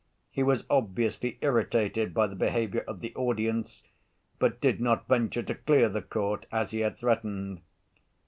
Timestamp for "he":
0.31-0.41, 6.71-6.79